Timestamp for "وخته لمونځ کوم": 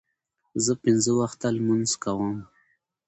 1.19-2.37